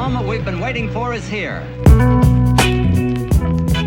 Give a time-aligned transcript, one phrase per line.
[0.00, 1.60] moment we've been waiting for is here.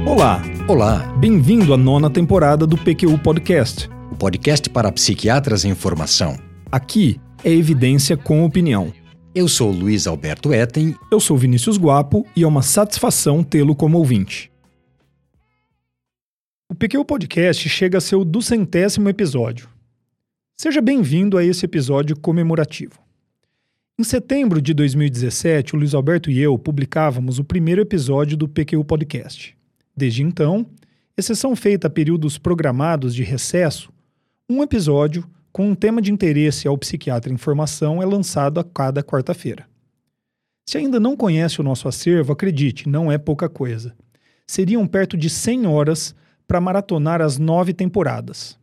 [0.06, 3.90] Olá, Olá, bem-vindo à nona temporada do PQU Podcast.
[4.12, 6.38] o podcast para psiquiatras em formação.
[6.72, 8.94] Aqui é evidência com opinião.
[9.34, 10.96] Eu sou Luiz Alberto Etten.
[11.12, 14.52] Eu sou Vinícius Guapo e é uma satisfação tê-lo como ouvinte.
[16.70, 19.68] O PQU Podcast chega a seu duzentésimo episódio.
[20.56, 23.03] Seja bem-vindo a esse episódio comemorativo.
[23.96, 28.84] Em setembro de 2017, o Luiz Alberto e eu publicávamos o primeiro episódio do PQU
[28.84, 29.56] Podcast.
[29.96, 30.66] Desde então,
[31.16, 33.94] exceção feita a períodos programados de recesso,
[34.50, 39.04] um episódio com um tema de interesse ao psiquiatra em formação é lançado a cada
[39.04, 39.68] quarta-feira.
[40.68, 43.96] Se ainda não conhece o nosso acervo, acredite, não é pouca coisa.
[44.48, 46.16] Seriam perto de 100 horas
[46.48, 48.58] para maratonar as nove temporadas.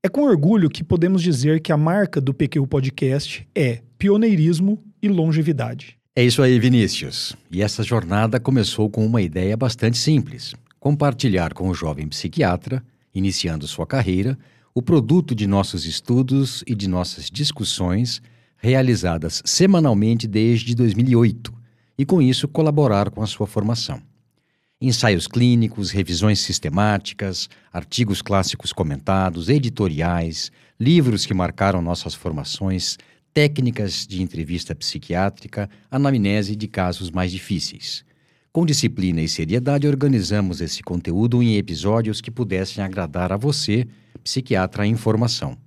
[0.00, 5.08] É com orgulho que podemos dizer que a marca do PQ Podcast é pioneirismo e
[5.08, 5.96] longevidade.
[6.16, 7.34] É isso aí, Vinícius.
[7.50, 12.82] E essa jornada começou com uma ideia bastante simples: compartilhar com o jovem psiquiatra,
[13.14, 14.38] iniciando sua carreira,
[14.74, 18.20] o produto de nossos estudos e de nossas discussões
[18.56, 21.52] realizadas semanalmente desde 2008
[21.98, 24.00] e, com isso, colaborar com a sua formação.
[24.80, 32.98] Ensaios clínicos, revisões sistemáticas, artigos clássicos comentados, editoriais, livros que marcaram nossas formações,
[33.34, 38.04] técnicas de entrevista psiquiátrica, anamnese de casos mais difíceis.
[38.52, 43.88] Com disciplina e seriedade, organizamos esse conteúdo em episódios que pudessem agradar a você,
[44.22, 45.58] psiquiatra em formação.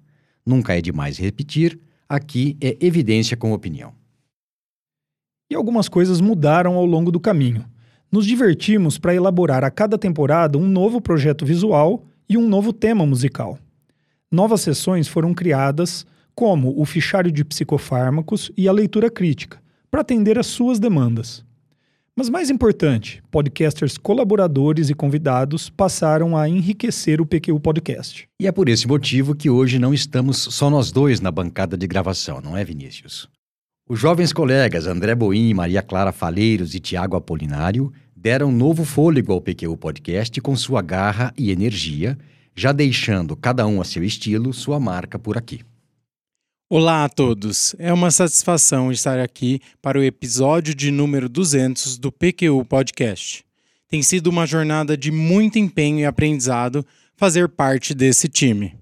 [0.46, 3.94] Nunca é demais repetir, aqui é evidência com opinião.
[5.50, 7.66] E algumas coisas mudaram ao longo do caminho.
[8.10, 13.06] Nos divertimos para elaborar a cada temporada um novo projeto visual e um novo tema
[13.06, 13.60] musical.
[14.32, 16.06] Novas sessões foram criadas,
[16.38, 21.44] como o fichário de psicofármacos e a leitura crítica, para atender às suas demandas.
[22.16, 28.30] Mas mais importante, podcasters colaboradores e convidados passaram a enriquecer o PQ Podcast.
[28.40, 31.88] E é por esse motivo que hoje não estamos só nós dois na bancada de
[31.88, 33.28] gravação, não é, Vinícius?
[33.90, 39.42] Os jovens colegas André Boim, Maria Clara Faleiros e Tiago Apolinário deram novo fôlego ao
[39.42, 42.16] PQ Podcast com sua garra e energia,
[42.56, 45.62] já deixando cada um a seu estilo sua marca por aqui.
[46.70, 47.74] Olá a todos!
[47.80, 53.46] É uma satisfação estar aqui para o episódio de número 200 do PQU Podcast.
[53.88, 56.86] Tem sido uma jornada de muito empenho e aprendizado
[57.16, 58.76] fazer parte desse time.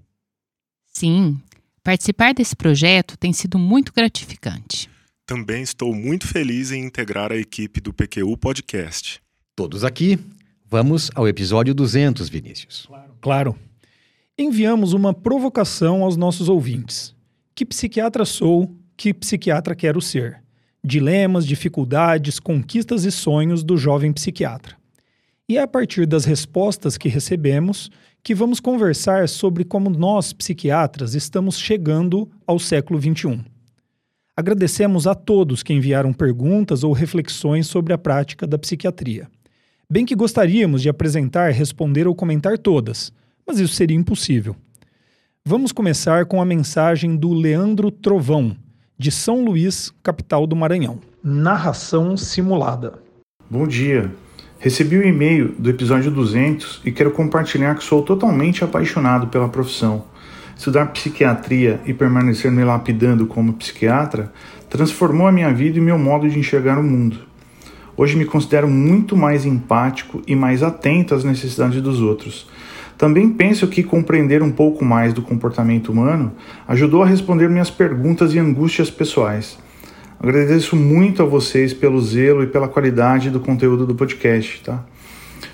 [0.92, 1.40] Sim,
[1.84, 4.90] participar desse projeto tem sido muito gratificante.
[5.24, 9.22] Também estou muito feliz em integrar a equipe do PQU Podcast.
[9.54, 10.18] Todos aqui,
[10.68, 12.88] vamos ao episódio 200, Vinícius.
[13.20, 13.56] Claro.
[14.36, 17.14] Enviamos uma provocação aos nossos ouvintes.
[17.56, 18.70] Que psiquiatra sou?
[18.98, 20.42] Que psiquiatra quero ser?
[20.84, 24.76] Dilemas, dificuldades, conquistas e sonhos do jovem psiquiatra.
[25.48, 27.90] E é a partir das respostas que recebemos
[28.22, 33.42] que vamos conversar sobre como nós, psiquiatras, estamos chegando ao século XXI.
[34.36, 39.30] Agradecemos a todos que enviaram perguntas ou reflexões sobre a prática da psiquiatria.
[39.88, 43.10] Bem que gostaríamos de apresentar, responder ou comentar todas,
[43.46, 44.54] mas isso seria impossível.
[45.48, 48.56] Vamos começar com a mensagem do Leandro Trovão,
[48.98, 50.98] de São Luís, capital do Maranhão.
[51.22, 52.94] Narração simulada.
[53.48, 54.10] Bom dia.
[54.58, 60.06] Recebi o e-mail do episódio 200 e quero compartilhar que sou totalmente apaixonado pela profissão.
[60.56, 64.32] Estudar psiquiatria e permanecer me lapidando como psiquiatra
[64.68, 67.20] transformou a minha vida e meu modo de enxergar o mundo.
[67.96, 72.48] Hoje me considero muito mais empático e mais atento às necessidades dos outros.
[72.98, 76.32] Também penso que compreender um pouco mais do comportamento humano
[76.66, 79.58] ajudou a responder minhas perguntas e angústias pessoais.
[80.18, 84.82] Agradeço muito a vocês pelo zelo e pela qualidade do conteúdo do podcast, tá?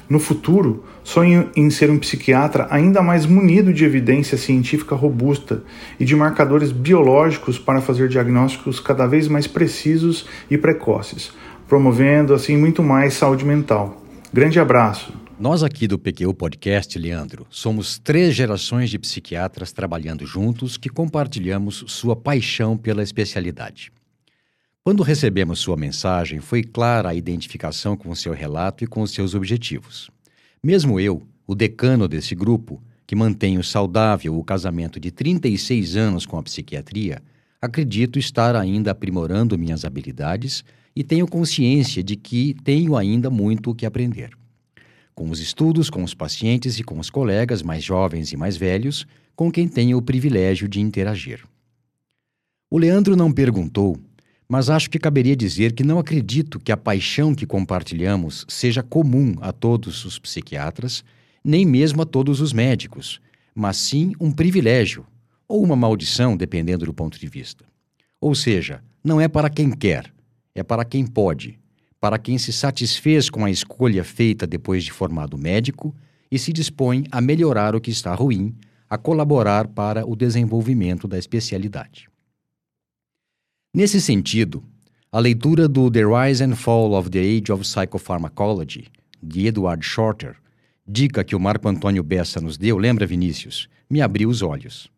[0.09, 5.63] No futuro, sonho em ser um psiquiatra ainda mais munido de evidência científica robusta
[5.99, 11.33] e de marcadores biológicos para fazer diagnósticos cada vez mais precisos e precoces,
[11.67, 14.01] promovendo assim muito mais saúde mental.
[14.33, 15.22] Grande abraço.
[15.43, 21.83] Nós aqui do PQ Podcast, Leandro, somos três gerações de psiquiatras trabalhando juntos que compartilhamos
[21.89, 23.91] sua paixão pela especialidade.
[24.85, 30.09] Quando recebemos sua mensagem, foi clara a identificação com seu relato e com seus objetivos.
[30.63, 36.39] Mesmo eu, o decano desse grupo, que mantenho saudável o casamento de 36 anos com
[36.39, 37.21] a psiquiatria,
[37.61, 40.63] acredito estar ainda aprimorando minhas habilidades
[40.95, 44.41] e tenho consciência de que tenho ainda muito o que aprender.
[45.15, 49.07] Com os estudos, com os pacientes e com os colegas mais jovens e mais velhos,
[49.37, 51.45] com quem tenho o privilégio de interagir.
[52.71, 53.99] O Leandro não perguntou
[54.53, 59.35] mas acho que caberia dizer que não acredito que a paixão que compartilhamos seja comum
[59.41, 61.03] a todos os psiquiatras,
[61.43, 63.19] nem mesmo a todos os médicos,
[63.55, 65.07] mas sim um privilégio
[65.49, 67.65] ou uma maldição, dependendo do ponto de vista.
[68.21, 70.13] Ou seja, não é para quem quer,
[70.55, 71.59] é para quem pode,
[72.03, 75.95] para quem se satisfez com a escolha feita depois de formado médico
[76.29, 78.57] e se dispõe a melhorar o que está ruim,
[78.91, 82.09] a colaborar para o desenvolvimento da especialidade.
[83.73, 84.65] Nesse sentido,
[85.13, 88.89] a leitura do The Rise and Fall of the Age of Psychopharmacology,
[89.23, 90.35] de Edward Shorter,
[90.85, 93.69] dica que o Marco Antônio Bessa nos deu, lembra Vinícius?
[93.89, 94.91] Me abriu os olhos.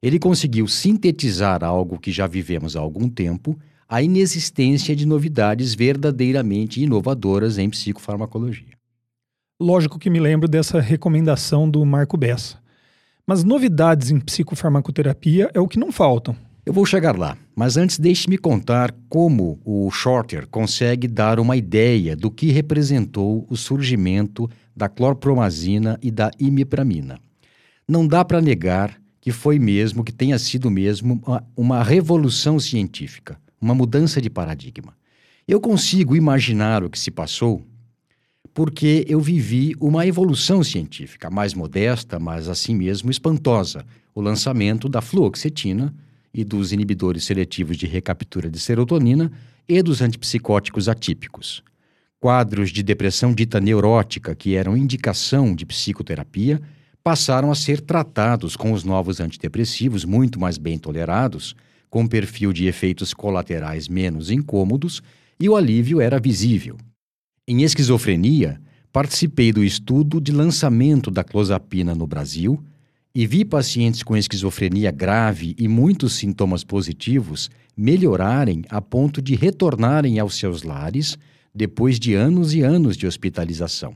[0.00, 3.58] Ele conseguiu sintetizar algo que já vivemos há algum tempo,
[3.92, 8.72] a inexistência de novidades verdadeiramente inovadoras em psicofarmacologia.
[9.60, 12.56] Lógico que me lembro dessa recomendação do Marco Bessa.
[13.26, 16.34] Mas novidades em psicofarmacoterapia é o que não faltam.
[16.64, 22.16] Eu vou chegar lá, mas antes deixe-me contar como o Shorter consegue dar uma ideia
[22.16, 27.20] do que representou o surgimento da clorpromazina e da imipramina.
[27.86, 33.38] Não dá para negar que foi mesmo, que tenha sido mesmo uma, uma revolução científica,
[33.62, 34.94] uma mudança de paradigma.
[35.46, 37.64] Eu consigo imaginar o que se passou
[38.52, 45.00] porque eu vivi uma evolução científica mais modesta, mas assim mesmo espantosa, o lançamento da
[45.00, 45.94] fluoxetina
[46.34, 49.32] e dos inibidores seletivos de recaptura de serotonina
[49.68, 51.62] e dos antipsicóticos atípicos.
[52.20, 56.60] Quadros de depressão dita neurótica, que eram indicação de psicoterapia,
[57.02, 61.56] passaram a ser tratados com os novos antidepressivos muito mais bem tolerados,
[61.92, 65.02] com perfil de efeitos colaterais menos incômodos,
[65.38, 66.78] e o alívio era visível.
[67.46, 68.58] Em esquizofrenia,
[68.90, 72.58] participei do estudo de lançamento da clozapina no Brasil
[73.14, 80.18] e vi pacientes com esquizofrenia grave e muitos sintomas positivos melhorarem a ponto de retornarem
[80.18, 81.18] aos seus lares
[81.54, 83.94] depois de anos e anos de hospitalização.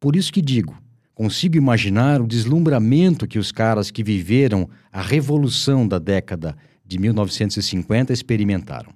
[0.00, 0.74] Por isso que digo,
[1.14, 6.56] consigo imaginar o deslumbramento que os caras que viveram a revolução da década
[6.90, 8.92] de 1950 experimentaram.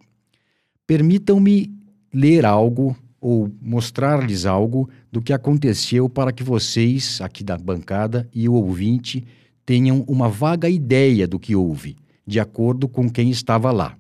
[0.85, 1.73] Permitam-me
[2.13, 8.49] ler algo ou mostrar-lhes algo do que aconteceu para que vocês, aqui da bancada, e
[8.49, 9.25] o ouvinte
[9.65, 11.97] tenham uma vaga ideia do que houve,
[12.27, 13.97] de acordo com quem estava lá.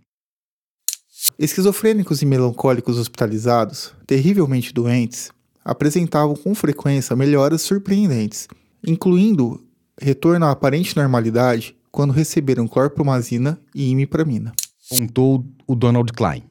[1.39, 5.31] Esquizofrênicos e melancólicos hospitalizados, terrivelmente doentes,
[5.65, 8.49] apresentavam com frequência melhoras surpreendentes,
[8.85, 9.65] incluindo
[9.99, 14.53] retorno à aparente normalidade quando receberam clorpromazina e imipramina.
[14.89, 16.43] Contou o Donald Klein.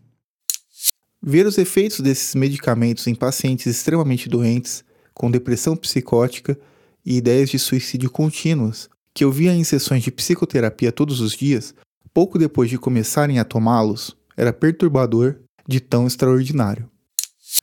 [1.21, 6.57] Ver os efeitos desses medicamentos em pacientes extremamente doentes, com depressão psicótica
[7.05, 11.75] e ideias de suicídio contínuas, que eu via em sessões de psicoterapia todos os dias,
[12.13, 16.89] pouco depois de começarem a tomá-los, era perturbador de tão extraordinário.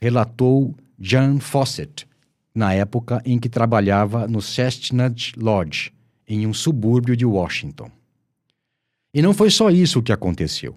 [0.02, 2.06] Relatou John Fawcett,
[2.54, 5.92] na época em que trabalhava no Chestnut Lodge,
[6.30, 7.90] em um subúrbio de Washington.
[9.12, 10.76] E não foi só isso que aconteceu.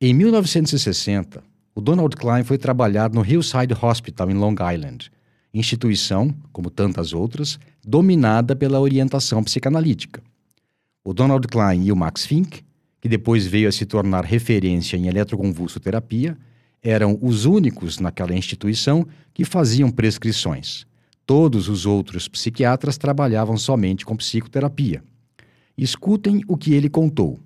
[0.00, 1.40] Em 1960,
[1.72, 5.12] o Donald Klein foi trabalhar no Hillside Hospital em Long Island,
[5.54, 10.20] instituição, como tantas outras, dominada pela orientação psicanalítica.
[11.04, 12.64] O Donald Klein e o Max Fink,
[13.00, 16.36] que depois veio a se tornar referência em eletroconvulsoterapia,
[16.82, 20.87] eram os únicos naquela instituição que faziam prescrições.
[21.28, 25.04] Todos os outros psiquiatras trabalhavam somente com psicoterapia.
[25.76, 27.38] Escutem o que ele contou.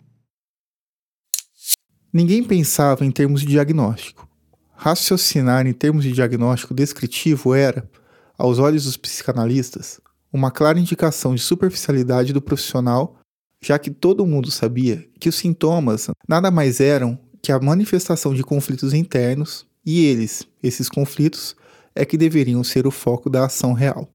[2.13, 4.29] Ninguém pensava em termos de diagnóstico.
[4.77, 7.91] Raciocinar em termos de diagnóstico descritivo era,
[8.39, 10.01] aos olhos dos psicanalistas,
[10.33, 13.19] uma clara indicação de superficialidade do profissional,
[13.61, 18.45] já que todo mundo sabia que os sintomas nada mais eram que a manifestação de
[18.45, 21.57] conflitos internos, e eles, esses conflitos,
[21.95, 24.09] é que deveriam ser o foco da ação real.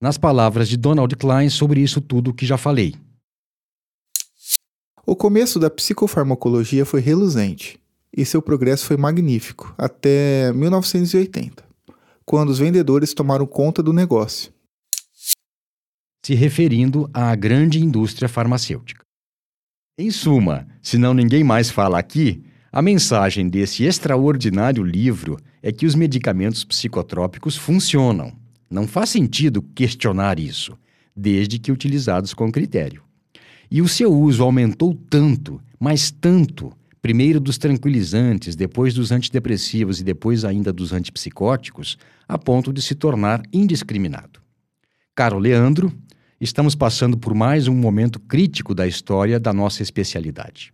[0.00, 2.94] Nas palavras de Donald Klein sobre isso tudo que já falei.
[5.04, 7.80] O começo da psicofarmacologia foi reluzente
[8.16, 11.64] e seu progresso foi magnífico até 1980,
[12.24, 14.52] quando os vendedores tomaram conta do negócio.
[16.24, 19.02] Se referindo à grande indústria farmacêutica.
[19.98, 25.86] Em suma, se não ninguém mais fala aqui, a mensagem desse extraordinário livro é que
[25.86, 28.32] os medicamentos psicotrópicos funcionam.
[28.70, 30.78] Não faz sentido questionar isso,
[31.14, 33.02] desde que utilizados com critério.
[33.70, 36.72] E o seu uso aumentou tanto, mas tanto,
[37.02, 42.94] primeiro dos tranquilizantes, depois dos antidepressivos e depois ainda dos antipsicóticos, a ponto de se
[42.94, 44.40] tornar indiscriminado.
[45.14, 45.92] Caro Leandro,
[46.40, 50.72] estamos passando por mais um momento crítico da história da nossa especialidade.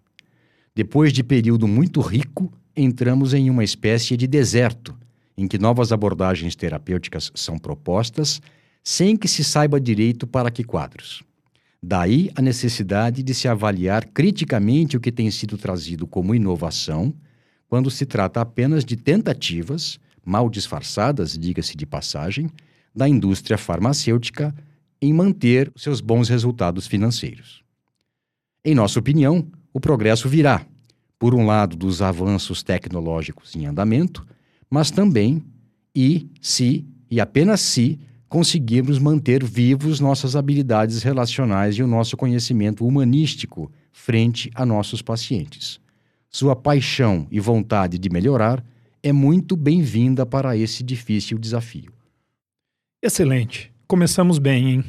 [0.75, 4.97] Depois de período muito rico, entramos em uma espécie de deserto,
[5.37, 8.41] em que novas abordagens terapêuticas são propostas,
[8.83, 11.23] sem que se saiba direito para que quadros.
[11.83, 17.15] Daí a necessidade de se avaliar criticamente o que tem sido trazido como inovação,
[17.69, 22.51] quando se trata apenas de tentativas, mal disfarçadas, diga-se de passagem,
[22.95, 24.55] da indústria farmacêutica
[25.01, 27.63] em manter seus bons resultados financeiros.
[28.65, 30.65] Em nossa opinião, o progresso virá,
[31.19, 34.27] por um lado, dos avanços tecnológicos em andamento,
[34.69, 35.43] mas também
[35.95, 42.85] e se, e apenas se, conseguirmos manter vivos nossas habilidades relacionais e o nosso conhecimento
[42.85, 45.81] humanístico frente a nossos pacientes.
[46.29, 48.65] Sua paixão e vontade de melhorar
[49.03, 51.93] é muito bem-vinda para esse difícil desafio.
[53.01, 53.73] Excelente.
[53.87, 54.85] Começamos bem, hein?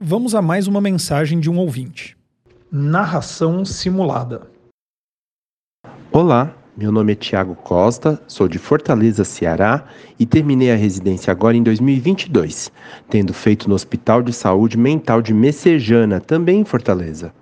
[0.00, 2.16] Vamos a mais uma mensagem de um ouvinte.
[2.68, 4.50] Narração simulada.
[6.14, 9.86] Olá, meu nome é Tiago Costa, sou de Fortaleza, Ceará
[10.18, 12.70] e terminei a residência agora em 2022,
[13.08, 17.32] tendo feito no Hospital de Saúde Mental de Messejana, também em Fortaleza.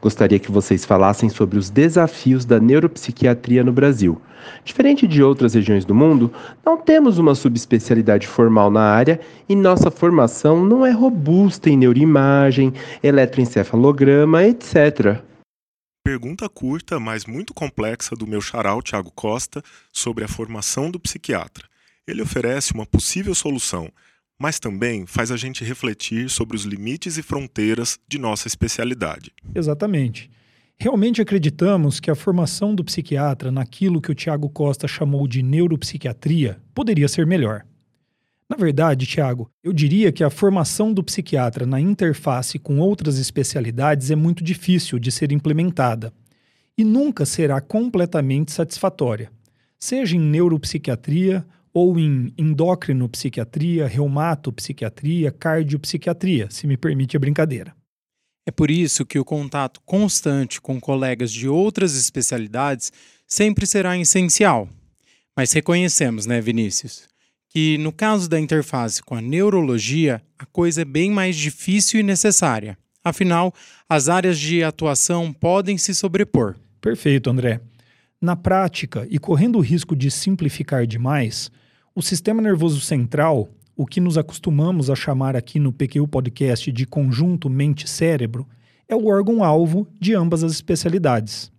[0.00, 4.18] Gostaria que vocês falassem sobre os desafios da neuropsiquiatria no Brasil.
[4.64, 6.32] Diferente de outras regiões do mundo,
[6.64, 12.72] não temos uma subespecialidade formal na área e nossa formação não é robusta em neuroimagem,
[13.02, 15.22] eletroencefalograma, etc.
[16.04, 21.66] Pergunta curta, mas muito complexa do meu charal Tiago Costa sobre a formação do psiquiatra.
[22.06, 23.90] Ele oferece uma possível solução,
[24.38, 29.32] mas também faz a gente refletir sobre os limites e fronteiras de nossa especialidade.
[29.54, 30.30] Exatamente.
[30.76, 36.60] Realmente acreditamos que a formação do psiquiatra naquilo que o Tiago Costa chamou de neuropsiquiatria
[36.74, 37.64] poderia ser melhor.
[38.48, 44.10] Na verdade, Tiago, eu diria que a formação do psiquiatra na interface com outras especialidades
[44.10, 46.12] é muito difícil de ser implementada
[46.76, 49.30] e nunca será completamente satisfatória,
[49.78, 57.74] seja em neuropsiquiatria ou em endocrinopsiquiatria, reumatopsiquiatria, cardiopsiquiatria, se me permite a brincadeira.
[58.46, 62.92] É por isso que o contato constante com colegas de outras especialidades
[63.26, 64.68] sempre será essencial.
[65.34, 67.08] Mas reconhecemos, né, Vinícius,
[67.54, 72.02] que no caso da interface com a neurologia, a coisa é bem mais difícil e
[72.02, 72.76] necessária.
[73.04, 73.54] Afinal,
[73.88, 76.56] as áreas de atuação podem se sobrepor.
[76.80, 77.60] Perfeito, André.
[78.20, 81.48] Na prática, e correndo o risco de simplificar demais,
[81.94, 86.84] o sistema nervoso central, o que nos acostumamos a chamar aqui no PQ Podcast de
[86.84, 88.48] conjunto mente-cérebro,
[88.88, 91.52] é o órgão-alvo de ambas as especialidades.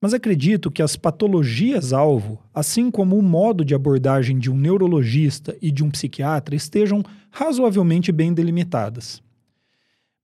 [0.00, 5.70] Mas acredito que as patologias-alvo, assim como o modo de abordagem de um neurologista e
[5.70, 9.22] de um psiquiatra, estejam razoavelmente bem delimitadas.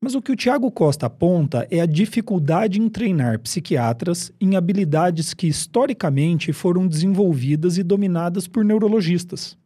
[0.00, 5.34] Mas o que o Tiago Costa aponta é a dificuldade em treinar psiquiatras em habilidades
[5.34, 9.58] que historicamente foram desenvolvidas e dominadas por neurologistas.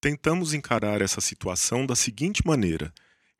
[0.00, 2.92] Tentamos encarar essa situação da seguinte maneira: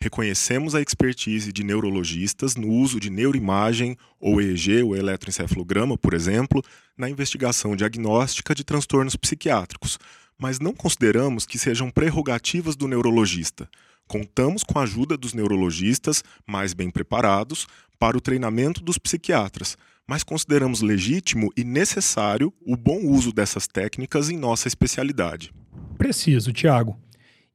[0.03, 6.61] reconhecemos a expertise de neurologistas no uso de neuroimagem ou EEG, o eletroencefalograma, por exemplo,
[6.99, 9.99] na investigação diagnóstica de transtornos psiquiátricos,
[10.37, 13.69] mas não consideramos que sejam prerrogativas do neurologista.
[14.09, 20.25] Contamos com a ajuda dos neurologistas mais bem preparados para o treinamento dos psiquiatras, mas
[20.25, 25.55] consideramos legítimo e necessário o bom uso dessas técnicas em nossa especialidade.
[25.97, 26.99] Preciso, Tiago.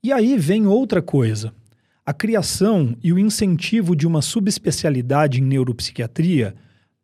[0.02, 1.54] E aí vem outra coisa.
[2.08, 6.56] A criação e o incentivo de uma subespecialidade em neuropsiquiatria,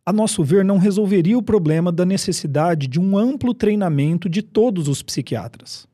[0.03, 4.87] a nosso ver, não resolveria o problema da necessidade de um amplo treinamento de todos
[4.87, 5.85] os psiquiatras.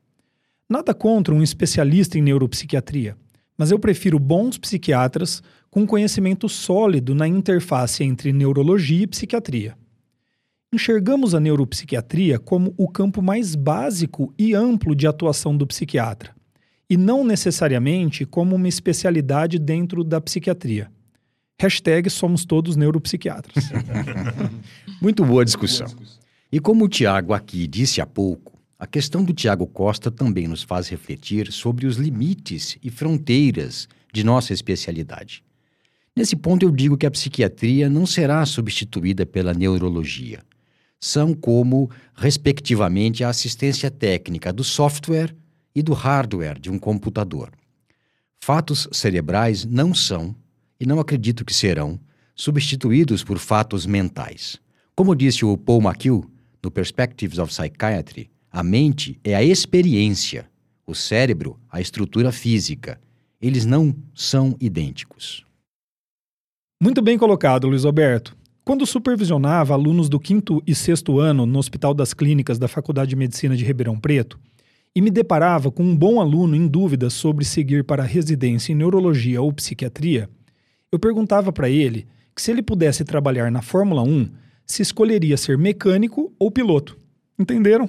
[0.66, 3.16] Nada contra um especialista em neuropsiquiatria
[3.60, 9.76] mas eu prefiro bons psiquiatras com conhecimento sólido na interface entre neurologia e psiquiatria.
[10.72, 16.34] Enxergamos a neuropsiquiatria como o campo mais básico e amplo de atuação do psiquiatra,
[16.90, 20.90] e não necessariamente como uma especialidade dentro da psiquiatria.
[21.60, 23.70] Hashtag somos todos neuropsiquiatras.
[25.00, 25.86] Muito boa discussão.
[26.50, 30.64] E como o Tiago aqui disse há pouco, a questão do Tiago Costa também nos
[30.64, 35.44] faz refletir sobre os limites e fronteiras de nossa especialidade.
[36.16, 40.40] Nesse ponto, eu digo que a psiquiatria não será substituída pela neurologia.
[40.98, 45.34] São como, respectivamente, a assistência técnica do software
[45.74, 47.50] e do hardware de um computador.
[48.38, 50.34] Fatos cerebrais não são,
[50.78, 52.00] e não acredito que serão,
[52.34, 54.58] substituídos por fatos mentais.
[54.94, 56.24] Como disse o Paul McHugh,
[56.62, 60.50] no Perspectives of Psychiatry, a mente é a experiência,
[60.86, 63.00] o cérebro, a estrutura física.
[63.40, 65.44] Eles não são idênticos.
[66.82, 68.36] Muito bem colocado, Luiz Alberto.
[68.64, 73.16] Quando supervisionava alunos do quinto e sexto ano no Hospital das Clínicas da Faculdade de
[73.16, 74.38] Medicina de Ribeirão Preto,
[74.94, 78.76] e me deparava com um bom aluno em dúvida sobre seguir para a residência em
[78.76, 80.28] neurologia ou psiquiatria,
[80.90, 84.28] eu perguntava para ele que se ele pudesse trabalhar na Fórmula 1,
[84.66, 86.96] se escolheria ser mecânico ou piloto.
[87.38, 87.88] Entenderam?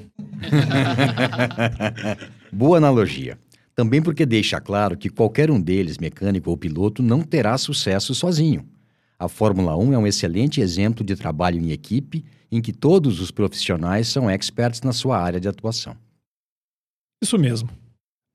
[2.51, 3.37] Boa analogia.
[3.75, 8.65] Também porque deixa claro que qualquer um deles, mecânico ou piloto, não terá sucesso sozinho.
[9.17, 13.31] A Fórmula 1 é um excelente exemplo de trabalho em equipe em que todos os
[13.31, 15.95] profissionais são experts na sua área de atuação.
[17.23, 17.69] Isso mesmo.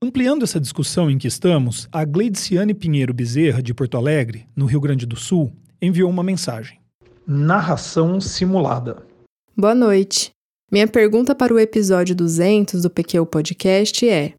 [0.01, 4.79] Ampliando essa discussão em que estamos, a Gleidciane Pinheiro Bezerra, de Porto Alegre, no Rio
[4.79, 5.51] Grande do Sul,
[5.81, 6.79] enviou uma mensagem.
[7.27, 9.03] Narração simulada.
[9.57, 10.29] Boa noite.
[10.71, 14.35] Minha pergunta para o episódio 200 do PQ Podcast é: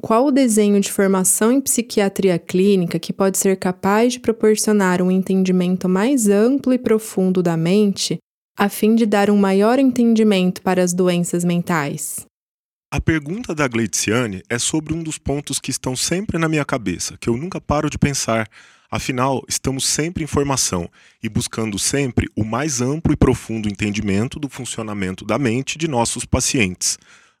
[0.00, 5.10] qual o desenho de formação em psiquiatria clínica que pode ser capaz de proporcionar um
[5.10, 8.16] entendimento mais amplo e profundo da mente,
[8.56, 12.29] a fim de dar um maior entendimento para as doenças mentais?
[12.92, 17.16] A pergunta da Gleitziane é sobre um dos pontos que estão sempre na minha cabeça,
[17.20, 18.48] que eu nunca paro de pensar.
[18.90, 20.90] Afinal, estamos sempre em formação
[21.22, 26.24] e buscando sempre o mais amplo e profundo entendimento do funcionamento da mente de nossos
[26.24, 26.98] pacientes.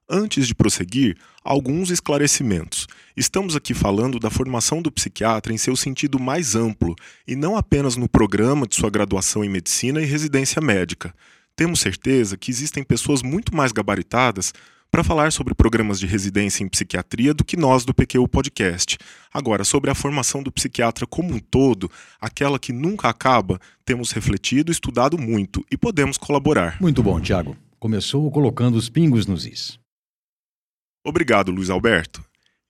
[0.08, 2.86] Antes de prosseguir, alguns esclarecimentos.
[3.16, 6.94] Estamos aqui falando da formação do psiquiatra em seu sentido mais amplo
[7.26, 11.12] e não apenas no programa de sua graduação em medicina e residência médica.
[11.56, 14.52] Temos certeza que existem pessoas muito mais gabaritadas
[14.90, 18.98] para falar sobre programas de residência em psiquiatria do que nós do PQ Podcast.
[19.32, 24.72] Agora, sobre a formação do psiquiatra como um todo, aquela que nunca acaba, temos refletido,
[24.72, 26.76] estudado muito e podemos colaborar.
[26.80, 27.56] Muito bom, Tiago.
[27.78, 29.78] Começou colocando os pingos nos is.
[31.04, 32.22] Obrigado, Luiz Alberto.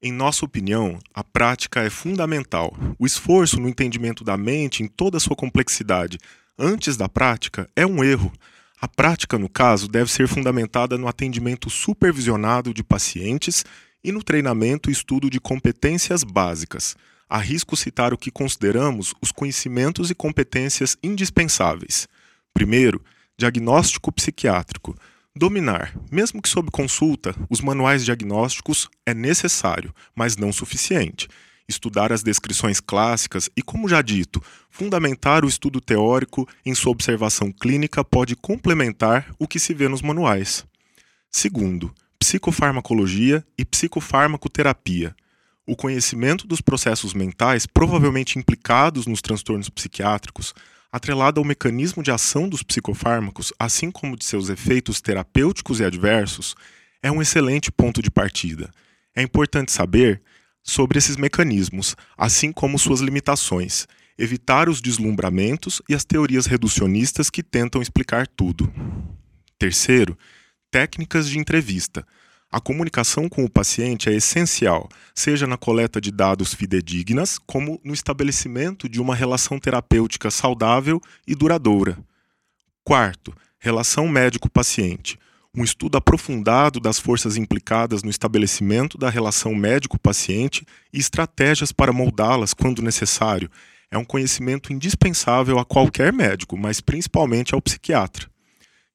[0.02, 2.74] Em nossa opinião, a prática é fundamental.
[2.98, 6.18] O esforço no entendimento da mente em toda a sua complexidade
[6.58, 8.32] antes da prática é um erro.
[8.80, 13.62] A prática, no caso, deve ser fundamentada no atendimento supervisionado de pacientes
[14.02, 16.96] e no treinamento e estudo de competências básicas.
[17.28, 22.08] Arrisco citar o que consideramos os conhecimentos e competências indispensáveis.
[22.54, 23.04] Primeiro,
[23.38, 24.96] diagnóstico psiquiátrico.
[25.36, 31.28] Dominar, mesmo que sob consulta, os manuais diagnósticos é necessário, mas não suficiente
[31.70, 37.50] estudar as descrições clássicas e, como já dito, fundamentar o estudo teórico em sua observação
[37.50, 40.66] clínica pode complementar o que se vê nos manuais.
[41.30, 45.14] Segundo, psicofarmacologia e psicofarmacoterapia.
[45.66, 50.52] O conhecimento dos processos mentais provavelmente implicados nos transtornos psiquiátricos,
[50.92, 56.56] atrelado ao mecanismo de ação dos psicofármacos, assim como de seus efeitos terapêuticos e adversos,
[57.02, 58.70] é um excelente ponto de partida.
[59.14, 60.20] É importante saber
[60.70, 67.42] sobre esses mecanismos, assim como suas limitações, evitar os deslumbramentos e as teorias reducionistas que
[67.42, 68.72] tentam explicar tudo.
[69.58, 70.16] Terceiro,
[70.70, 72.06] técnicas de entrevista.
[72.52, 77.92] A comunicação com o paciente é essencial, seja na coleta de dados fidedignas, como no
[77.92, 81.98] estabelecimento de uma relação terapêutica saudável e duradoura.
[82.84, 85.18] Quarto, relação médico-paciente
[85.54, 92.54] um estudo aprofundado das forças implicadas no estabelecimento da relação médico-paciente e estratégias para moldá-las
[92.54, 93.50] quando necessário
[93.90, 98.30] é um conhecimento indispensável a qualquer médico, mas principalmente ao psiquiatra.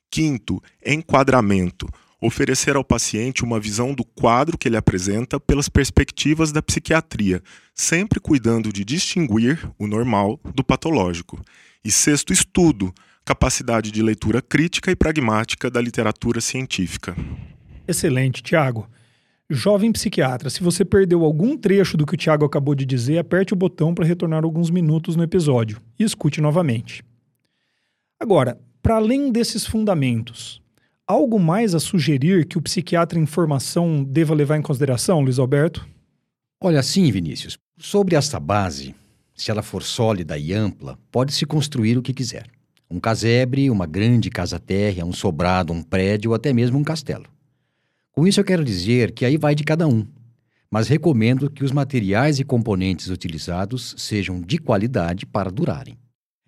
[0.09, 1.87] Quinto, enquadramento.
[2.21, 8.19] Oferecer ao paciente uma visão do quadro que ele apresenta pelas perspectivas da psiquiatria, sempre
[8.21, 11.43] cuidando de distinguir o normal do patológico.
[11.83, 12.93] E sexto, estudo
[13.25, 17.15] capacidade de leitura crítica e pragmática da literatura científica.
[17.87, 18.87] Excelente, Tiago.
[19.49, 23.53] Jovem psiquiatra, se você perdeu algum trecho do que o Tiago acabou de dizer, aperte
[23.53, 27.03] o botão para retornar alguns minutos no episódio e escute novamente.
[28.19, 30.61] Agora, para além desses fundamentos,
[31.07, 35.87] algo mais a sugerir que o psiquiatra em formação deva levar em consideração, Luiz Alberto?
[36.59, 37.57] Olha, sim, Vinícius.
[37.77, 38.95] Sobre essa base,
[39.35, 42.54] se ela for sólida e ampla, pode-se construir o que quiser.
[42.89, 47.25] Um casebre, uma grande casa térrea, um sobrado, um prédio ou até mesmo um castelo.
[48.11, 50.05] Com isso eu quero dizer que aí vai de cada um,
[50.71, 55.97] mas recomendo que os materiais e componentes utilizados sejam de qualidade para durarem.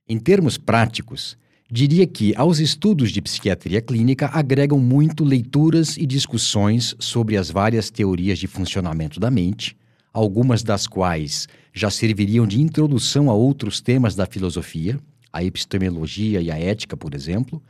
[0.08, 1.38] Em termos práticos,
[1.70, 7.90] diria que aos estudos de psiquiatria clínica agregam muito leituras e discussões sobre as várias
[7.90, 9.76] teorias de funcionamento da mente,
[10.14, 14.98] algumas das quais já serviriam de introdução a outros temas da filosofia,
[15.38, 17.62] a epistemologia e a ética, por exemplo,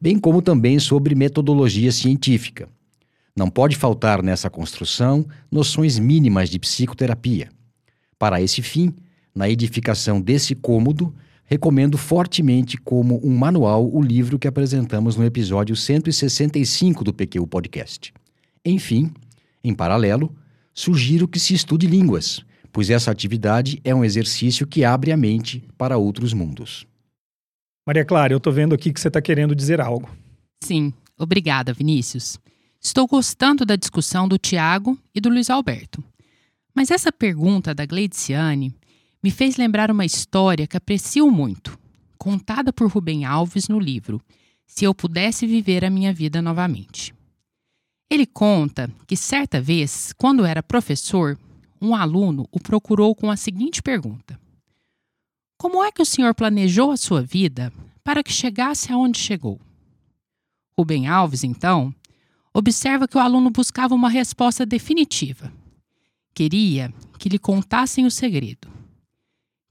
[0.00, 2.68] bem como também sobre metodologia científica.
[3.34, 7.48] Não pode faltar nessa construção noções mínimas de psicoterapia.
[8.18, 8.94] Para esse fim,
[9.34, 11.12] na edificação desse cômodo,
[11.44, 18.14] recomendo fortemente como um manual o livro que apresentamos no episódio 165 do PQ Podcast.
[18.64, 19.10] Enfim,
[19.62, 20.34] em paralelo,
[20.72, 25.64] sugiro que se estude línguas, pois essa atividade é um exercício que abre a mente
[25.76, 26.86] para outros mundos.
[27.86, 30.10] Maria Clara, eu tô vendo aqui que você está querendo dizer algo.
[30.60, 32.36] Sim, obrigada, Vinícius.
[32.82, 36.02] Estou gostando da discussão do Tiago e do Luiz Alberto.
[36.74, 38.74] Mas essa pergunta da Gleidciane
[39.22, 41.78] me fez lembrar uma história que aprecio muito,
[42.18, 44.20] contada por Rubem Alves no livro
[44.66, 47.14] Se Eu Pudesse Viver a Minha Vida Novamente.
[48.10, 51.38] Ele conta que certa vez, quando era professor,
[51.80, 54.38] um aluno o procurou com a seguinte pergunta:
[55.58, 57.72] Como é que o senhor planejou a sua vida
[58.04, 59.60] para que chegasse aonde chegou?
[60.78, 61.94] Rubem Alves, então,
[62.52, 65.50] observa que o aluno buscava uma resposta definitiva.
[66.34, 68.68] Queria que lhe contassem o segredo.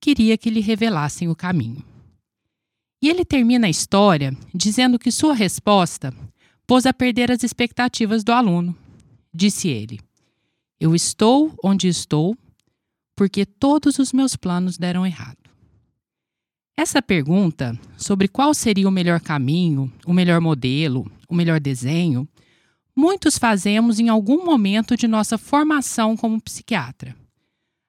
[0.02, 1.84] Queria que lhe revelassem o caminho.
[3.02, 6.12] E ele termina a história dizendo que sua resposta
[6.65, 8.76] pôs a perder as expectativas do aluno.
[9.32, 10.00] Disse ele:
[10.80, 12.36] Eu estou onde estou
[13.15, 15.44] porque todos os meus planos deram errado.
[16.78, 22.28] Essa pergunta sobre qual seria o melhor caminho, o melhor modelo, o melhor desenho,
[22.94, 27.16] muitos fazemos em algum momento de nossa formação como psiquiatra.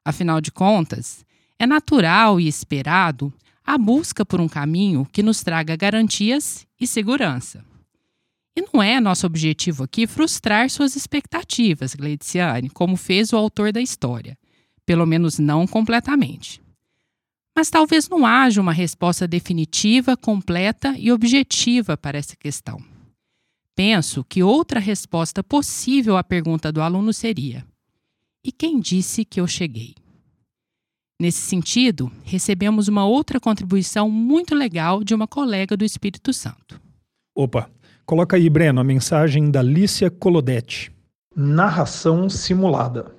[0.04, 1.26] Afinal de contas,
[1.58, 3.32] é natural e esperado
[3.64, 7.64] a busca por um caminho que nos traga garantias e segurança.
[8.56, 13.80] E não é nosso objetivo aqui frustrar suas expectativas, Gleidciane, como fez o autor da
[13.80, 14.38] história.
[14.86, 16.62] Pelo menos não completamente.
[17.56, 22.78] Mas talvez não haja uma resposta definitiva, completa e objetiva para essa questão.
[23.74, 27.66] Penso que outra resposta possível à pergunta do aluno seria:
[28.44, 29.94] E quem disse que eu cheguei?
[31.18, 36.78] Nesse sentido, recebemos uma outra contribuição muito legal de uma colega do Espírito Santo.
[37.34, 37.70] Opa,
[38.04, 40.92] coloca aí, Breno, a mensagem da Lícia Colodetti.
[41.34, 43.15] Narração simulada.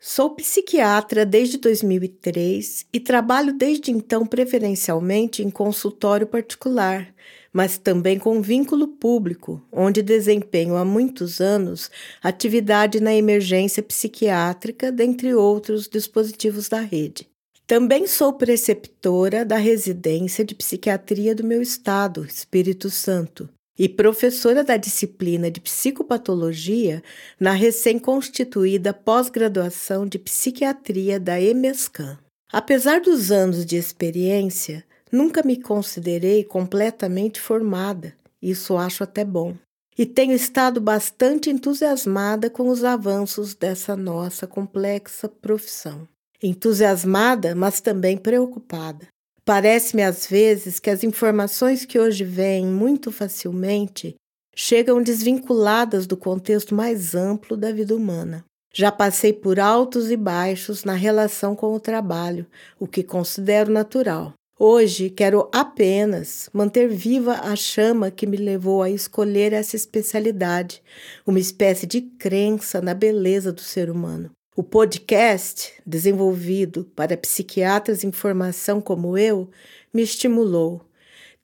[0.00, 7.12] Sou psiquiatra desde 2003 e trabalho desde então preferencialmente em consultório particular,
[7.52, 11.90] mas também com vínculo público, onde desempenho há muitos anos
[12.22, 17.28] atividade na emergência psiquiátrica, dentre outros dispositivos da rede.
[17.66, 23.48] Também sou preceptora da residência de psiquiatria do meu estado, Espírito Santo,
[23.78, 27.02] e professora da disciplina de psicopatologia
[27.38, 32.18] na recém-constituída pós-graduação de psiquiatria da EMESCAN.
[32.50, 39.54] Apesar dos anos de experiência, nunca me considerei completamente formada, isso acho até bom.
[39.96, 46.08] E tenho estado bastante entusiasmada com os avanços dessa nossa complexa profissão.
[46.40, 49.08] Entusiasmada, mas também preocupada.
[49.48, 54.14] Parece-me às vezes que as informações que hoje vêm muito facilmente
[54.54, 58.44] chegam desvinculadas do contexto mais amplo da vida humana.
[58.74, 62.44] Já passei por altos e baixos na relação com o trabalho,
[62.78, 64.34] o que considero natural.
[64.60, 70.82] Hoje quero apenas manter viva a chama que me levou a escolher essa especialidade,
[71.26, 74.30] uma espécie de crença na beleza do ser humano.
[74.58, 79.48] O podcast, desenvolvido para psiquiatras em formação como eu,
[79.94, 80.84] me estimulou.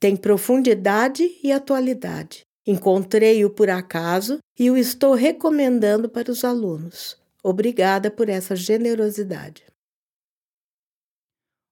[0.01, 2.41] Tem profundidade e atualidade.
[2.67, 7.17] Encontrei-o por acaso e o estou recomendando para os alunos.
[7.41, 9.63] Obrigada por essa generosidade.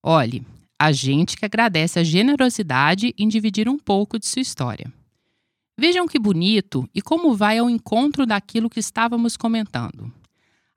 [0.01, 0.47] Olhe,
[0.81, 4.93] a gente que agradece a generosidade em dividir um pouco de sua história.
[5.77, 10.22] Vejam que bonito e como vai ao encontro daquilo que estávamos comentando.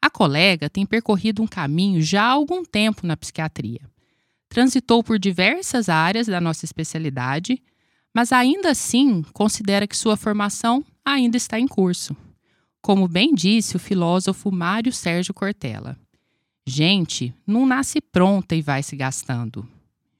[0.05, 3.81] A colega tem percorrido um caminho já há algum tempo na psiquiatria.
[4.47, 7.59] Transitou por diversas áreas da nossa especialidade,
[8.13, 12.15] mas ainda assim considera que sua formação ainda está em curso.
[12.83, 15.97] Como bem disse o filósofo Mário Sérgio Cortella,
[16.67, 19.67] gente não nasce pronta e vai se gastando.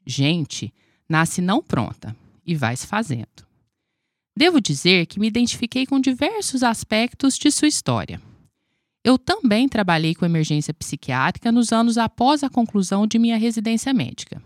[0.04, 0.74] Gente
[1.08, 3.46] nasce não pronta e vai se fazendo.
[4.36, 8.20] Devo dizer que me identifiquei com diversos aspectos de sua história.
[9.06, 14.42] Eu também trabalhei com emergência psiquiátrica nos anos após a conclusão de minha residência médica.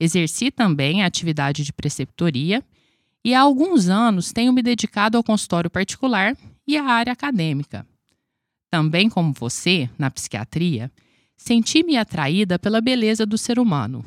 [0.00, 2.64] Exerci também a atividade de preceptoria
[3.24, 7.86] e há alguns anos tenho me dedicado ao consultório particular e à área acadêmica.
[8.72, 10.90] Também como você, na psiquiatria,
[11.36, 14.04] senti-me atraída pela beleza do ser humano.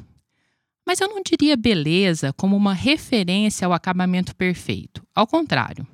[0.85, 5.01] Mas eu não diria beleza como uma referência ao acabamento perfeito.
[5.15, 5.87] Ao contrário,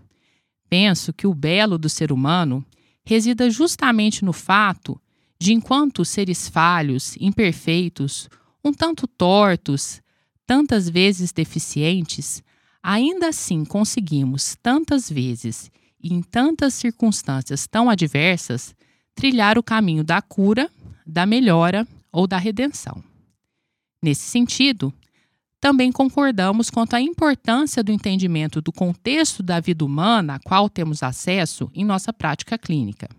[0.68, 2.66] penso que o belo do ser humano
[3.06, 5.00] resida justamente no fato
[5.40, 8.30] de, enquanto seres falhos, imperfeitos,
[8.64, 10.02] um tanto tortos,
[10.46, 12.44] tantas vezes deficientes,
[12.82, 18.76] ainda assim conseguimos tantas vezes e em tantas circunstâncias tão adversas
[19.16, 20.70] trilhar o caminho da cura,
[21.06, 23.04] da melhora ou da redenção.
[24.02, 24.94] Nesse sentido,
[25.66, 31.02] também concordamos quanto à importância do entendimento do contexto da vida humana a qual temos
[31.02, 33.10] acesso em nossa prática clínica.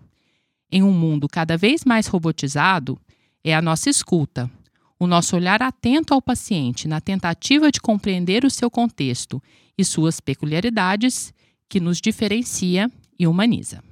[0.70, 2.96] Em um mundo cada vez mais robotizado,
[3.42, 4.48] é a nossa escuta,
[4.96, 9.42] o nosso olhar atento ao paciente na tentativa de compreender o seu contexto
[9.76, 11.34] e suas peculiaridades
[11.68, 13.82] que nos diferencia e humaniza.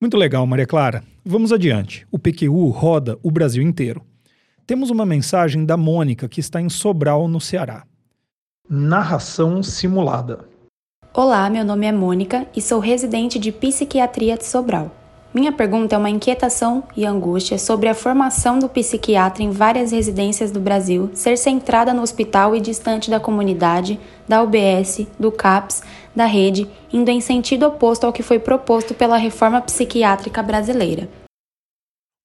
[0.00, 1.04] Muito legal, Maria Clara.
[1.24, 2.08] Vamos adiante.
[2.10, 4.04] O PQU roda o Brasil inteiro.
[4.72, 7.84] Temos uma mensagem da Mônica, que está em Sobral, no Ceará.
[8.66, 10.48] Narração simulada.
[11.12, 14.90] Olá, meu nome é Mônica e sou residente de psiquiatria de Sobral.
[15.34, 20.50] Minha pergunta é uma inquietação e angústia sobre a formação do psiquiatra em várias residências
[20.50, 25.82] do Brasil ser centrada no hospital e distante da comunidade, da UBS, do CAPS,
[26.16, 31.10] da rede, indo em sentido oposto ao que foi proposto pela reforma psiquiátrica brasileira.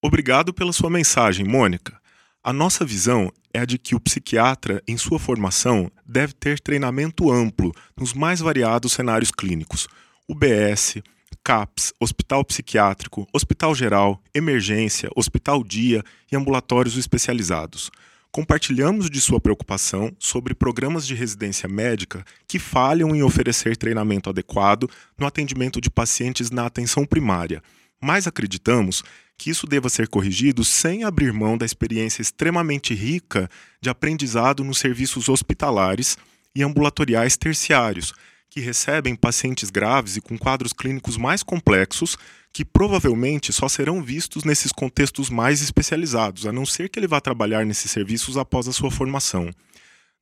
[0.02, 2.07] Obrigado pela sua mensagem, Mônica.
[2.48, 7.30] A nossa visão é a de que o psiquiatra, em sua formação, deve ter treinamento
[7.30, 9.86] amplo nos mais variados cenários clínicos:
[10.30, 10.96] UBS,
[11.44, 17.92] CAPS, hospital psiquiátrico, hospital geral, emergência, hospital dia e ambulatórios especializados.
[18.32, 24.90] Compartilhamos de sua preocupação sobre programas de residência médica que falham em oferecer treinamento adequado
[25.18, 27.62] no atendimento de pacientes na atenção primária,
[28.02, 29.04] mas acreditamos
[29.38, 34.80] que isso deva ser corrigido sem abrir mão da experiência extremamente rica de aprendizado nos
[34.80, 36.18] serviços hospitalares
[36.56, 38.14] e ambulatoriais terciários,
[38.50, 42.18] que recebem pacientes graves e com quadros clínicos mais complexos,
[42.52, 47.22] que provavelmente só serão vistos nesses contextos mais especializados, a não ser que ele vá
[47.22, 49.52] trabalhar nesses serviços após a sua formação.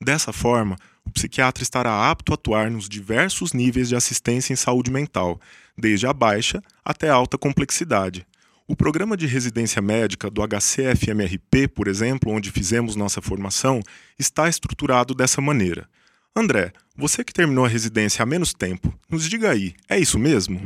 [0.01, 0.75] Dessa forma,
[1.05, 5.39] o psiquiatra estará apto a atuar nos diversos níveis de assistência em saúde mental,
[5.77, 8.27] desde a baixa até a alta complexidade.
[8.67, 13.79] O programa de residência médica do HCFMRP, por exemplo, onde fizemos nossa formação,
[14.17, 15.87] está estruturado dessa maneira.
[16.35, 20.59] André, você que terminou a residência há menos tempo, nos diga aí, é isso mesmo?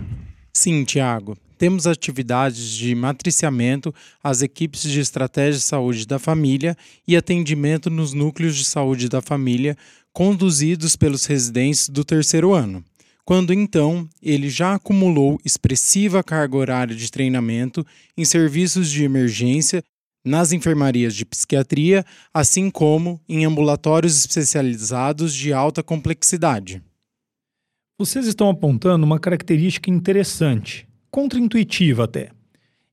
[0.54, 1.38] Sim, Tiago.
[1.58, 8.14] Temos atividades de matriciamento às equipes de estratégia de saúde da família e atendimento nos
[8.14, 9.76] núcleos de saúde da família
[10.14, 12.82] conduzidos pelos residentes do terceiro ano.
[13.30, 17.86] Quando então ele já acumulou expressiva carga horária de treinamento
[18.18, 19.84] em serviços de emergência
[20.26, 26.82] nas enfermarias de psiquiatria, assim como em ambulatórios especializados de alta complexidade.
[28.00, 32.32] Vocês estão apontando uma característica interessante, contraintuitiva até.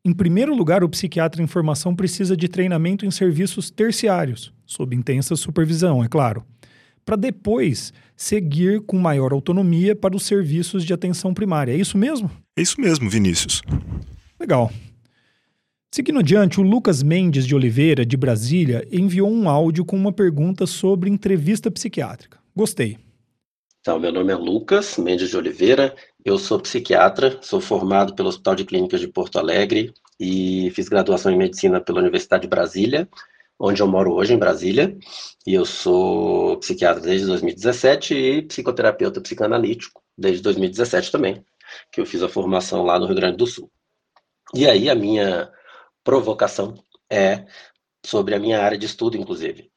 [0.04, 5.34] Em primeiro lugar, o psiquiatra em formação precisa de treinamento em serviços terciários, sob intensa
[5.34, 6.44] supervisão, é claro,
[7.06, 11.72] para depois seguir com maior autonomia para os serviços de atenção primária.
[11.72, 12.28] É isso mesmo?
[12.56, 13.62] É isso mesmo, Vinícius.
[14.38, 14.72] Legal.
[15.94, 20.66] Seguindo adiante, o Lucas Mendes de Oliveira, de Brasília, enviou um áudio com uma pergunta
[20.66, 22.38] sobre entrevista psiquiátrica.
[22.54, 22.98] Gostei.
[23.80, 28.56] Então, meu nome é Lucas Mendes de Oliveira, eu sou psiquiatra, sou formado pelo Hospital
[28.56, 33.08] de Clínicas de Porto Alegre e fiz graduação em medicina pela Universidade de Brasília,
[33.58, 34.96] onde eu moro hoje, em Brasília,
[35.46, 41.44] e eu sou psiquiatra desde 2017 e psicoterapeuta psicanalítico desde 2017 também,
[41.92, 43.70] que eu fiz a formação lá no Rio Grande do Sul.
[44.54, 45.50] E aí a minha
[46.04, 46.74] provocação
[47.10, 47.46] é
[48.04, 49.70] sobre a minha área de estudo, inclusive.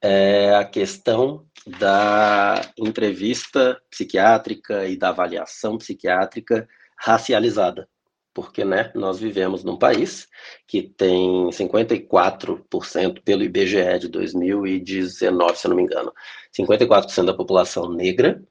[0.00, 6.68] É a questão da entrevista psiquiátrica e da avaliação psiquiátrica
[6.98, 7.88] racializada.
[8.34, 10.28] Porque né, nós vivemos num país
[10.66, 16.12] que tem 54%, pelo IBGE de 2019, se eu não me engano,
[16.52, 18.42] 54% da população negra,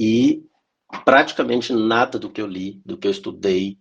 [0.00, 0.42] e
[1.04, 3.78] praticamente nada do que eu li, do que eu estudei,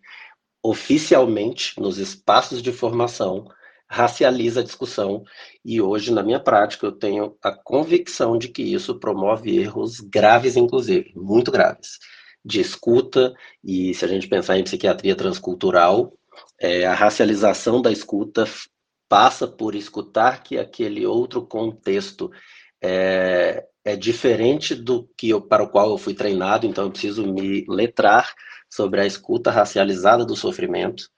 [0.61, 3.47] oficialmente nos espaços de formação
[3.89, 5.23] racializa a discussão
[5.63, 10.57] e hoje na minha prática eu tenho a convicção de que isso promove erros graves
[10.57, 11.97] inclusive, muito graves,
[12.47, 13.33] de escuta
[13.63, 16.13] e se a gente pensar em psiquiatria transcultural,
[16.59, 18.45] é, a racialização da escuta
[19.09, 22.31] passa por escutar que aquele outro contexto
[22.81, 27.25] é, é diferente do que eu, para o qual eu fui treinado, então eu preciso
[27.25, 28.33] me letrar
[28.69, 31.09] sobre a escuta racializada do sofrimento.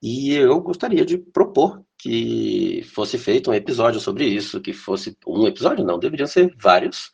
[0.00, 5.46] E eu gostaria de propor que fosse feito um episódio sobre isso, que fosse um
[5.46, 7.10] episódio, não, deveriam ser vários,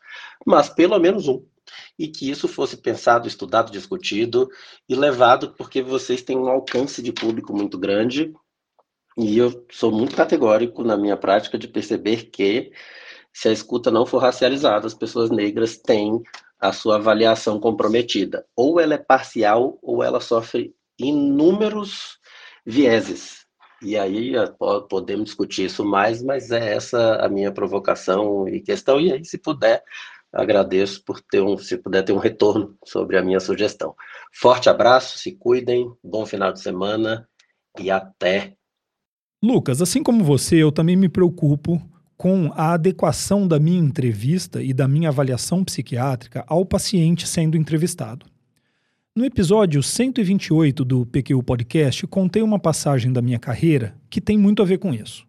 [0.47, 1.43] mas pelo menos um.
[1.99, 4.49] E que isso fosse pensado, estudado, discutido
[4.89, 8.33] e levado, porque vocês têm um alcance de público muito grande
[9.17, 12.73] E eu sou muito categórico na minha prática de perceber que
[13.33, 16.23] se a escuta não for racializada, as pessoas negras têm
[16.61, 18.47] a sua avaliação comprometida.
[18.57, 22.19] Ou ela é parcial, ou ela sofre inúmeros
[22.67, 23.45] vieses.
[23.83, 24.33] E aí
[24.89, 29.01] podemos discutir isso mais, mas é essa a minha provocação e questão.
[29.01, 29.83] E aí, se puder,
[30.35, 33.95] agradeço por ter um, se puder ter um retorno sobre a minha sugestão.
[34.33, 37.27] Forte abraço, se cuidem, bom final de semana
[37.79, 38.55] e até.
[39.43, 41.81] Lucas, assim como você, eu também me preocupo
[42.17, 48.27] com a adequação da minha entrevista e da minha avaliação psiquiátrica ao paciente sendo entrevistado.
[49.17, 54.61] No episódio 128 do PQ Podcast, contei uma passagem da minha carreira que tem muito
[54.61, 55.25] a ver com isso.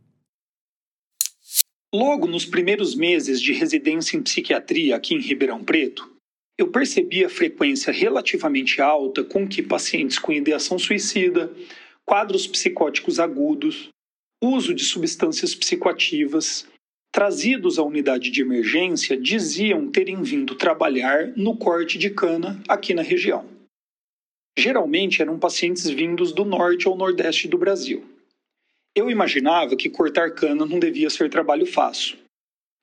[1.98, 6.12] Logo nos primeiros meses de residência em psiquiatria aqui em Ribeirão Preto,
[6.58, 11.50] eu percebi a frequência relativamente alta com que pacientes com ideação suicida,
[12.04, 13.88] quadros psicóticos agudos,
[14.44, 16.68] uso de substâncias psicoativas,
[17.14, 23.04] trazidos à unidade de emergência, diziam terem vindo trabalhar no corte de cana aqui na
[23.04, 23.46] região.
[24.60, 28.04] Geralmente eram pacientes vindos do norte ou nordeste do Brasil.
[28.96, 32.18] Eu imaginava que cortar cana não devia ser trabalho fácil,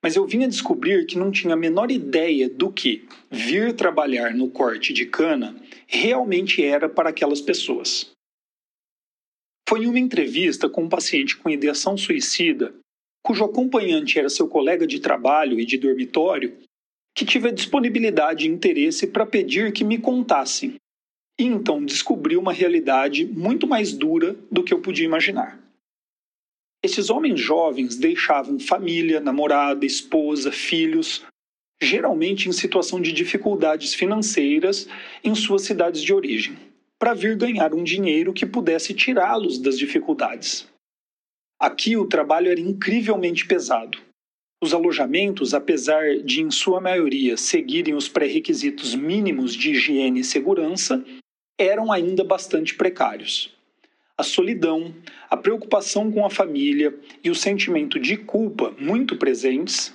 [0.03, 4.49] mas eu vinha descobrir que não tinha a menor ideia do que vir trabalhar no
[4.49, 5.55] corte de cana
[5.87, 8.11] realmente era para aquelas pessoas.
[9.67, 12.75] Foi em uma entrevista com um paciente com ideação suicida,
[13.23, 16.57] cujo acompanhante era seu colega de trabalho e de dormitório,
[17.15, 20.75] que tive a disponibilidade e interesse para pedir que me contassem
[21.39, 25.62] e então descobri uma realidade muito mais dura do que eu podia imaginar.
[26.83, 31.23] Esses homens jovens deixavam família, namorada, esposa, filhos,
[31.81, 34.87] geralmente em situação de dificuldades financeiras
[35.23, 36.57] em suas cidades de origem,
[36.99, 40.67] para vir ganhar um dinheiro que pudesse tirá-los das dificuldades.
[41.57, 43.97] Aqui o trabalho era incrivelmente pesado.
[44.61, 51.01] Os alojamentos, apesar de em sua maioria seguirem os pré-requisitos mínimos de higiene e segurança,
[51.57, 53.52] eram ainda bastante precários.
[54.17, 54.93] A solidão,
[55.29, 59.93] a preocupação com a família e o sentimento de culpa muito presentes,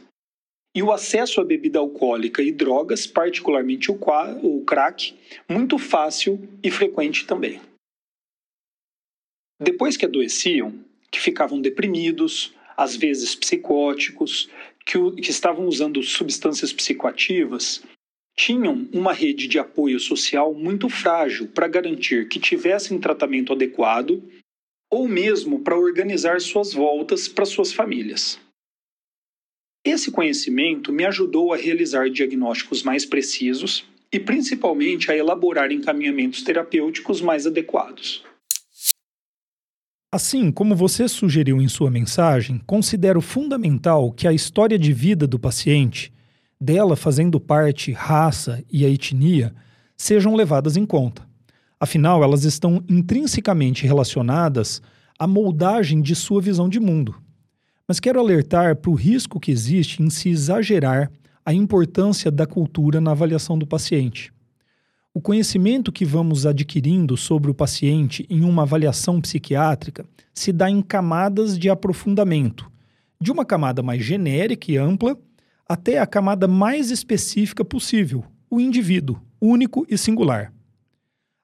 [0.74, 7.26] e o acesso à bebida alcoólica e drogas, particularmente o, crack, muito fácil e frequente
[7.26, 7.60] também.
[9.60, 14.48] Depois que adoeciam, que ficavam deprimidos, às vezes psicóticos,
[14.86, 17.82] que estavam usando substâncias psicoativas,
[18.38, 24.22] tinham uma rede de apoio social muito frágil para garantir que tivessem tratamento adequado
[24.88, 28.38] ou mesmo para organizar suas voltas para suas famílias.
[29.84, 37.20] Esse conhecimento me ajudou a realizar diagnósticos mais precisos e principalmente a elaborar encaminhamentos terapêuticos
[37.20, 38.24] mais adequados.
[40.14, 45.38] Assim como você sugeriu em sua mensagem, considero fundamental que a história de vida do
[45.38, 46.12] paciente
[46.60, 49.54] dela fazendo parte raça e a etnia
[49.96, 51.26] sejam levadas em conta.
[51.80, 54.82] Afinal, elas estão intrinsecamente relacionadas
[55.18, 57.14] à moldagem de sua visão de mundo.
[57.86, 61.10] Mas quero alertar para o risco que existe em se exagerar
[61.44, 64.32] a importância da cultura na avaliação do paciente.
[65.14, 70.82] O conhecimento que vamos adquirindo sobre o paciente em uma avaliação psiquiátrica se dá em
[70.82, 72.70] camadas de aprofundamento,
[73.20, 75.18] de uma camada mais genérica e ampla
[75.68, 80.52] até a camada mais específica possível, o indivíduo, único e singular.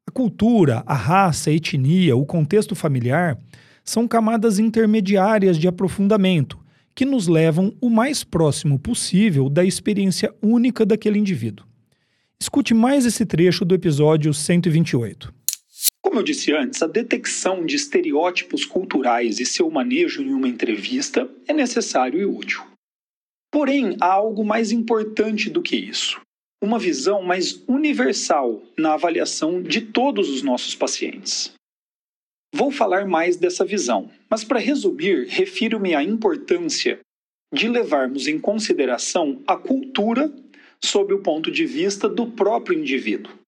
[0.06, 3.38] A cultura, a raça, a etnia, o contexto familiar
[3.84, 6.58] são camadas intermediárias de aprofundamento
[6.94, 11.66] que nos levam o mais próximo possível da experiência única daquele indivíduo.
[12.40, 15.34] Escute mais esse trecho do episódio 128.
[16.00, 21.28] Como eu disse antes, a detecção de estereótipos culturais e seu manejo em uma entrevista
[21.48, 22.62] é necessário e útil.
[23.54, 26.20] Porém, há algo mais importante do que isso.
[26.60, 31.54] Uma visão mais universal na avaliação de todos os nossos pacientes.
[32.52, 36.98] Vou falar mais dessa visão, mas para resumir, refiro-me à importância
[37.54, 40.34] de levarmos em consideração a cultura
[40.82, 43.38] sob o ponto de vista do próprio indivíduo.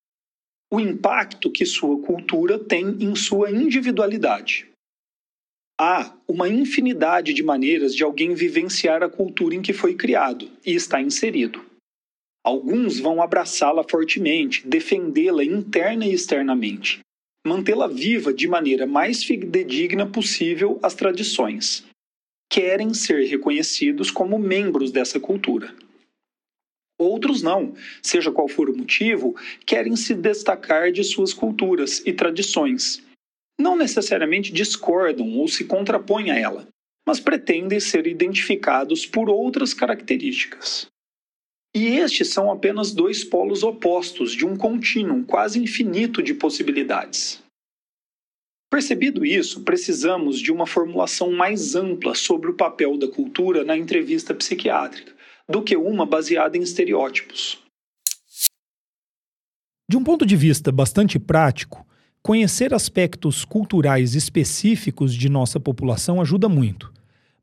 [0.72, 4.68] O impacto que sua cultura tem em sua individualidade.
[5.78, 10.74] Há uma infinidade de maneiras de alguém vivenciar a cultura em que foi criado e
[10.74, 11.62] está inserido.
[12.42, 17.00] Alguns vão abraçá-la fortemente, defendê-la interna e externamente,
[17.46, 21.84] mantê-la viva de maneira mais fidedigna possível às tradições.
[22.50, 25.74] Querem ser reconhecidos como membros dessa cultura.
[26.98, 33.04] Outros não, seja qual for o motivo, querem se destacar de suas culturas e tradições,
[33.58, 36.68] não necessariamente discordam ou se contrapõem a ela,
[37.06, 40.86] mas pretendem ser identificados por outras características.
[41.74, 47.42] E estes são apenas dois polos opostos de um contínuo quase infinito de possibilidades.
[48.70, 54.34] Percebido isso, precisamos de uma formulação mais ampla sobre o papel da cultura na entrevista
[54.34, 55.14] psiquiátrica
[55.48, 57.62] do que uma baseada em estereótipos.
[59.88, 61.86] De um ponto de vista bastante prático,
[62.26, 66.92] conhecer aspectos culturais específicos de nossa população ajuda muito,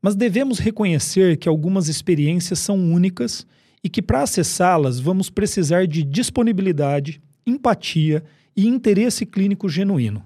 [0.01, 3.47] mas devemos reconhecer que algumas experiências são únicas
[3.81, 10.21] e que, para acessá-las, vamos precisar de disponibilidade, empatia e interesse clínico genuíno.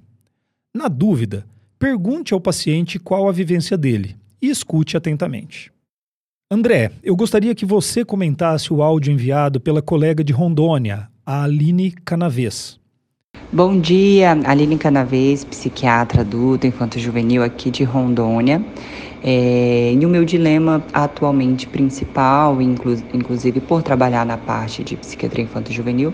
[0.76, 1.46] Na dúvida,
[1.78, 5.72] pergunte ao paciente qual a vivência dele e escute atentamente.
[6.50, 11.92] André, eu gostaria que você comentasse o áudio enviado pela colega de Rondônia, a Aline
[11.92, 12.80] Canavês.
[13.46, 18.62] Bom dia, Aline Canavês, psiquiatra adulto, infanto-juvenil aqui de Rondônia.
[19.24, 25.46] É, e o meu dilema atualmente principal, inclu inclusive por trabalhar na parte de psiquiatria
[25.46, 26.14] infanto-juvenil,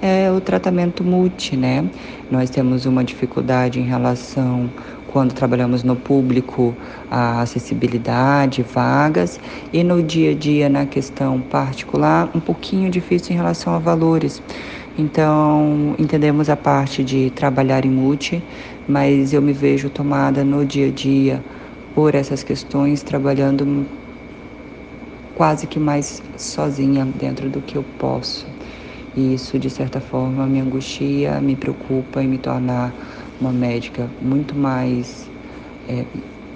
[0.00, 1.90] é o tratamento multi, né?
[2.30, 4.70] Nós temos uma dificuldade em relação
[5.06, 6.76] quando trabalhamos no público,
[7.10, 9.40] a acessibilidade, vagas,
[9.72, 14.42] e no dia a dia, na questão particular, um pouquinho difícil em relação a valores.
[14.96, 18.40] Então, entendemos a parte de trabalhar em multi,
[18.86, 21.42] mas eu me vejo tomada no dia a dia
[21.94, 23.88] por essas questões, trabalhando
[25.34, 28.46] quase que mais sozinha dentro do que eu posso.
[29.16, 32.94] E isso, de certa forma, me angustia, me preocupa e me torna
[33.40, 35.28] uma médica muito mais
[35.88, 36.04] é,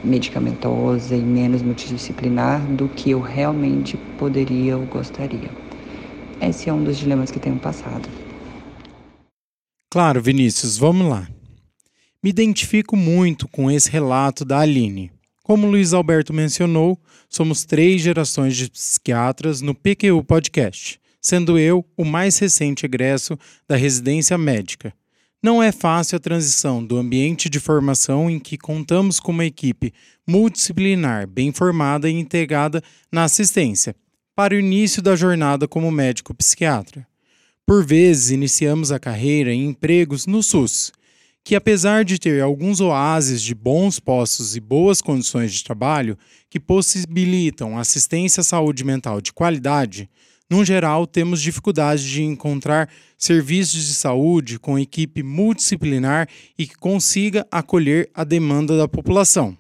[0.03, 5.51] medicamentosa e menos multidisciplinar do que eu realmente poderia ou gostaria.
[6.41, 8.09] Esse é um dos dilemas que tenho passado.
[9.91, 11.29] Claro, Vinícius, vamos lá.
[12.23, 15.11] Me identifico muito com esse relato da Aline.
[15.43, 22.05] Como Luiz Alberto mencionou, somos três gerações de psiquiatras no PQU Podcast, sendo eu o
[22.05, 24.93] mais recente egresso da residência médica,
[25.41, 29.95] não é fácil a transição do ambiente de formação em que contamos com uma equipe
[30.27, 33.95] multidisciplinar, bem formada e integrada na assistência,
[34.35, 37.07] para o início da jornada como médico psiquiatra.
[37.69, 40.91] Por vezes, iniciamos a carreira em empregos no SUS,
[41.45, 46.17] que apesar de ter alguns oásis de bons postos e boas condições de trabalho
[46.49, 50.09] que possibilitam assistência à saúde mental de qualidade,
[50.49, 52.89] no geral, temos dificuldade de encontrar
[53.19, 56.27] serviços de saúde com equipe multidisciplinar
[56.59, 59.55] e que consiga acolher a demanda da população.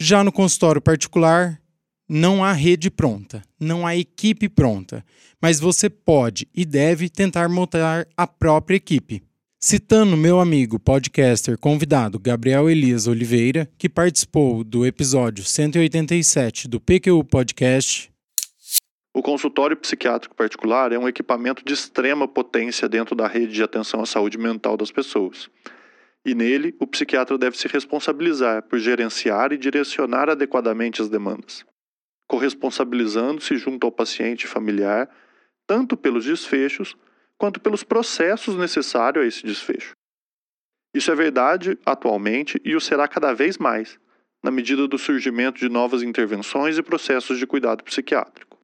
[0.00, 1.60] Já no consultório particular,
[2.08, 5.04] não há rede pronta, não há equipe pronta,
[5.40, 9.22] mas você pode e deve tentar montar a própria equipe.
[9.58, 17.24] Citando meu amigo podcaster convidado Gabriel Elias Oliveira, que participou do episódio 187 do PQU
[17.24, 18.10] Podcast,
[19.16, 24.02] o consultório psiquiátrico particular é um equipamento de extrema potência dentro da rede de atenção
[24.02, 25.48] à saúde mental das pessoas.
[26.22, 31.64] E nele, o psiquiatra deve se responsabilizar por gerenciar e direcionar adequadamente as demandas,
[32.26, 35.08] corresponsabilizando-se junto ao paciente familiar,
[35.66, 36.96] tanto pelos desfechos
[37.38, 39.94] quanto pelos processos necessários a esse desfecho.
[40.94, 43.98] Isso é verdade atualmente e o será cada vez mais,
[44.42, 48.58] na medida do surgimento de novas intervenções e processos de cuidado psiquiátrico.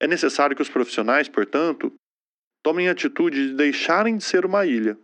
[0.00, 1.92] É necessário que os profissionais, portanto,
[2.62, 4.98] tomem a atitude de deixarem de ser uma ilha.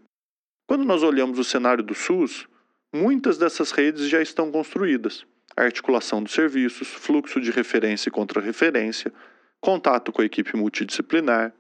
[0.69, 2.49] Quando nós olhamos o cenário do SUS,
[2.95, 5.27] muitas dessas redes já estão construídas.
[5.65, 9.13] Articulação dos serviços, fluxo de referência e contra-referência,
[9.61, 11.53] contato com a equipe multidisciplinar,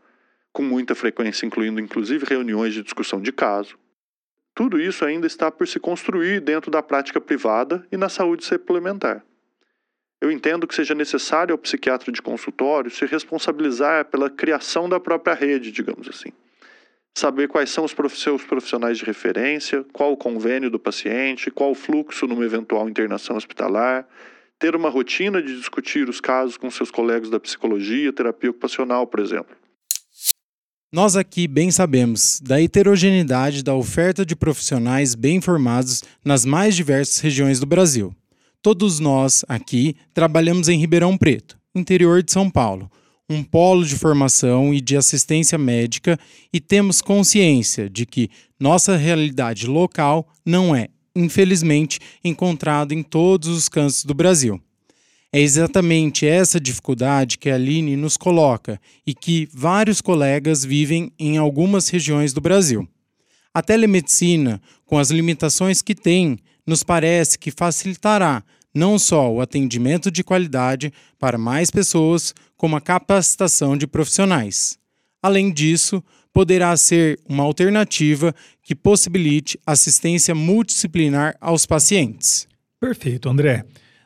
[0.52, 3.78] com muita frequência incluindo inclusive reuniões de discussão de caso.
[4.54, 9.24] Tudo isso ainda está por se construir dentro da prática privada e na saúde suplementar.
[10.20, 15.34] Eu entendo que seja necessário ao psiquiatra de consultório se responsabilizar pela criação da própria
[15.34, 16.32] rede, digamos assim.
[17.16, 21.74] Saber quais são os seus profissionais de referência, qual o convênio do paciente, qual o
[21.74, 24.06] fluxo numa eventual internação hospitalar,
[24.58, 29.20] ter uma rotina de discutir os casos com seus colegas da psicologia, terapia ocupacional, por
[29.20, 29.56] exemplo.
[30.90, 37.20] Nós aqui bem sabemos da heterogeneidade da oferta de profissionais bem formados nas mais diversas
[37.20, 38.14] regiões do Brasil.
[38.62, 42.90] Todos nós aqui trabalhamos em Ribeirão Preto, interior de São Paulo,
[43.28, 46.18] um polo de formação e de assistência médica,
[46.52, 53.68] e temos consciência de que nossa realidade local não é, infelizmente, encontrada em todos os
[53.68, 54.60] cantos do Brasil.
[55.30, 61.36] É exatamente essa dificuldade que a Aline nos coloca e que vários colegas vivem em
[61.36, 62.88] algumas regiões do Brasil.
[63.52, 68.42] A telemedicina, com as limitações que tem, nos parece que facilitará
[68.78, 74.78] não só o atendimento de qualidade para mais pessoas, como a capacitação de profissionais.
[75.20, 76.02] Além disso,
[76.32, 82.46] poderá ser uma alternativa que possibilite assistência multidisciplinar aos pacientes.
[82.80, 83.64] Perfeito, André.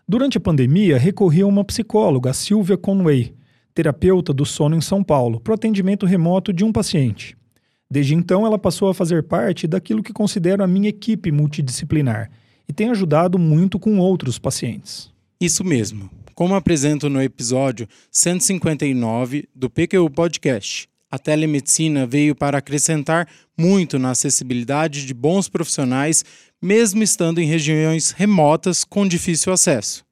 [0.09, 3.35] Durante a pandemia, recorri a uma psicóloga, Silvia Conway,
[3.75, 7.37] terapeuta do sono em São Paulo, para o atendimento remoto de um paciente.
[7.91, 12.31] Desde então, ela passou a fazer parte daquilo que considero a minha equipe multidisciplinar
[12.73, 15.11] e tem ajudado muito com outros pacientes.
[15.39, 16.11] Isso mesmo.
[16.35, 24.13] Como apresento no episódio 159 do PQU Podcast, a telemedicina veio para acrescentar muito na
[24.13, 26.25] acessibilidade de bons profissionais,
[26.63, 30.03] mesmo estando em regiões remotas com difícil acesso.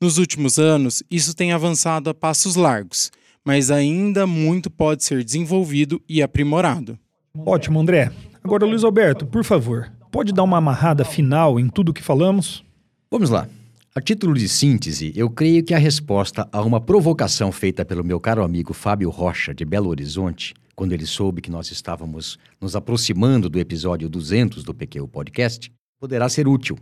[0.00, 3.12] Nos últimos anos, isso tem avançado a passos largos,
[3.44, 6.98] mas ainda muito pode ser desenvolvido e aprimorado.
[7.44, 8.10] Ótimo, André.
[8.42, 12.64] Agora, Luiz Alberto, por favor, pode dar uma amarrada final em tudo o que falamos?
[13.10, 13.48] Vamos lá.
[13.94, 18.20] A título de síntese, eu creio que a resposta a uma provocação feita pelo meu
[18.20, 23.48] caro amigo Fábio Rocha, de Belo Horizonte, quando ele soube que nós estávamos nos aproximando
[23.48, 26.78] do episódio 200 do PQ Podcast, poderá ser útil.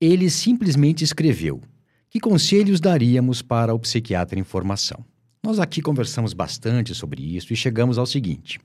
[0.00, 1.60] Ele simplesmente escreveu:
[2.08, 5.04] Que conselhos daríamos para o psiquiatra em formação?
[5.42, 8.58] Nós aqui conversamos bastante sobre isso e chegamos ao seguinte: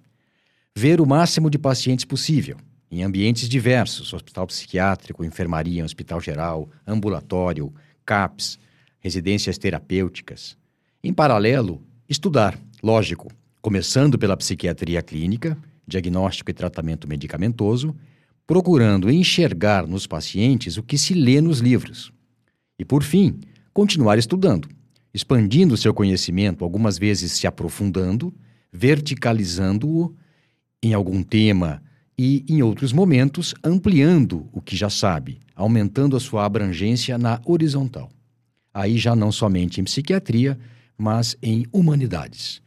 [0.76, 2.58] ver o máximo de pacientes possível,
[2.92, 7.74] em ambientes diversos hospital psiquiátrico, enfermaria, hospital geral, ambulatório,
[8.06, 8.60] CAPS,
[9.00, 10.58] residências terapêuticas.
[11.04, 13.32] Em paralelo, estudar, lógico,
[13.62, 15.58] começando pela psiquiatria clínica,
[15.88, 17.96] diagnóstico e tratamento medicamentoso,
[18.48, 22.12] procurando enxergar nos pacientes o que se lê nos livros.
[22.78, 23.40] E, por fim,
[23.74, 24.68] continuar estudando,
[25.14, 28.34] expandindo seu conhecimento, algumas vezes se aprofundando,
[28.72, 30.16] verticalizando-o
[30.84, 31.82] em algum tema
[32.18, 38.10] e, em outros momentos, ampliando o que já sabe, aumentando a sua abrangência na horizontal.
[38.74, 40.58] Aí já não somente em psiquiatria,
[40.98, 42.62] mas em humanidades.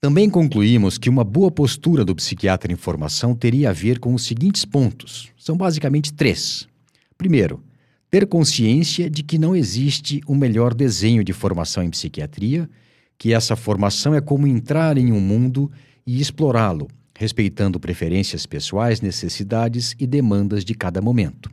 [0.00, 4.24] Também concluímos que uma boa postura do psiquiatra em formação teria a ver com os
[4.24, 5.30] seguintes pontos.
[5.38, 6.68] São basicamente três.
[7.16, 7.62] Primeiro,
[8.10, 12.68] ter consciência de que não existe um melhor desenho de formação em psiquiatria,
[13.16, 15.70] que essa formação é como entrar em um mundo
[16.06, 21.50] e explorá-lo, respeitando preferências pessoais, necessidades e demandas de cada momento.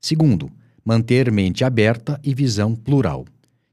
[0.00, 0.50] Segundo,
[0.84, 3.24] manter mente aberta e visão plural.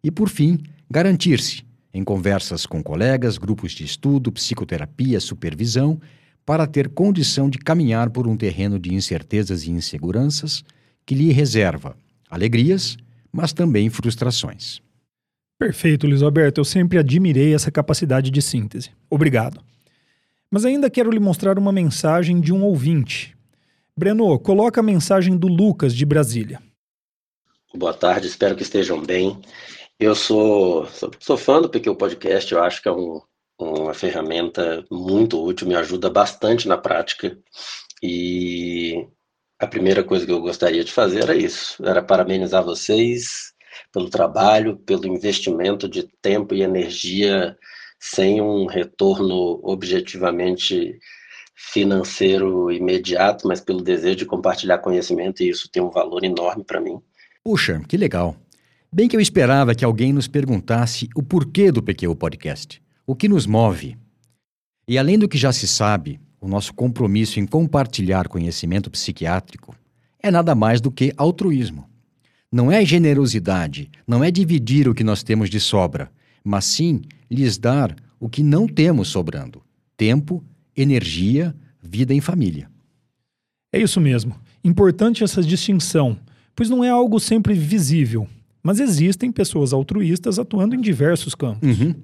[0.03, 0.59] E, por fim,
[0.89, 1.63] garantir-se,
[1.93, 5.99] em conversas com colegas, grupos de estudo, psicoterapia, supervisão,
[6.45, 10.63] para ter condição de caminhar por um terreno de incertezas e inseguranças
[11.05, 11.95] que lhe reserva
[12.30, 12.97] alegrias,
[13.32, 14.82] mas também frustrações.
[15.59, 16.59] Perfeito, Luiz Alberto.
[16.59, 18.89] Eu sempre admirei essa capacidade de síntese.
[19.09, 19.61] Obrigado.
[20.54, 23.36] Mas ainda quero lhe mostrar uma mensagem de um ouvinte.
[23.97, 26.62] Breno, coloca a mensagem do Lucas de Brasília.
[27.74, 29.41] Boa tarde, espero que estejam bem.
[29.99, 33.20] Eu sou, sou, sou fã do PQ Podcast, eu acho que é um,
[33.60, 37.36] uma ferramenta muito útil, me ajuda bastante na prática.
[38.04, 39.08] E
[39.58, 43.54] a primeira coisa que eu gostaria de fazer era isso, era parabenizar vocês
[43.91, 47.58] pelo trabalho, pelo investimento de tempo e energia
[48.06, 50.99] sem um retorno objetivamente
[51.56, 56.82] financeiro imediato, mas pelo desejo de compartilhar conhecimento, e isso tem um valor enorme para
[56.82, 56.99] mim.
[57.45, 58.36] Puxa, que legal.
[58.91, 63.30] Bem que eu esperava que alguém nos perguntasse o porquê do PQ Podcast, o que
[63.30, 63.97] nos move.
[64.86, 69.74] E além do que já se sabe, o nosso compromisso em compartilhar conhecimento psiquiátrico
[70.22, 71.89] é nada mais do que altruísmo.
[72.51, 76.12] Não é generosidade, não é dividir o que nós temos de sobra,
[76.43, 79.61] mas sim lhes dar o que não temos sobrando:
[79.95, 80.43] tempo,
[80.75, 82.69] energia, vida em família.
[83.71, 84.35] É isso mesmo.
[84.63, 86.17] Importante essa distinção,
[86.55, 88.27] pois não é algo sempre visível,
[88.61, 91.79] mas existem pessoas altruístas atuando em diversos campos.
[91.79, 91.95] Uhum.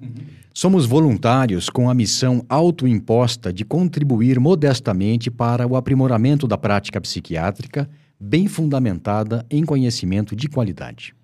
[0.52, 7.88] Somos voluntários com a missão autoimposta de contribuir modestamente para o aprimoramento da prática psiquiátrica,
[8.18, 11.14] bem fundamentada em conhecimento de qualidade.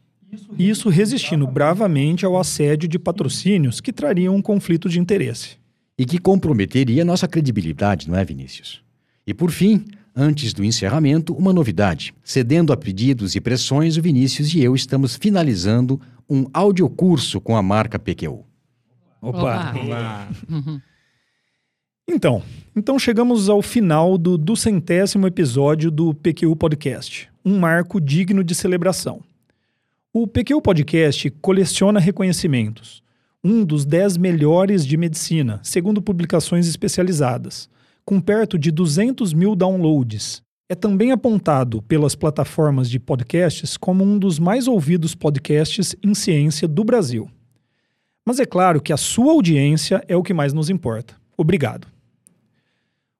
[0.58, 5.56] Isso resistindo bravamente ao assédio de patrocínios que trariam um conflito de interesse.
[5.98, 8.82] E que comprometeria nossa credibilidade, não é, Vinícius?
[9.26, 9.84] E por fim,
[10.14, 12.14] antes do encerramento, uma novidade.
[12.22, 17.62] Cedendo a pedidos e pressões, o Vinícius e eu estamos finalizando um audiocurso com a
[17.62, 18.44] marca PQU.
[19.20, 19.74] Opa!
[19.74, 20.28] Opa.
[22.08, 22.40] Então,
[22.76, 29.24] então chegamos ao final do, centésimo episódio do PQU Podcast, um marco digno de celebração.
[30.18, 33.02] O PQ Podcast coleciona reconhecimentos.
[33.44, 37.68] Um dos 10 melhores de medicina, segundo publicações especializadas,
[38.02, 40.40] com perto de 200 mil downloads.
[40.70, 46.66] É também apontado pelas plataformas de podcasts como um dos mais ouvidos podcasts em ciência
[46.66, 47.28] do Brasil.
[48.24, 51.14] Mas é claro que a sua audiência é o que mais nos importa.
[51.36, 51.86] Obrigado.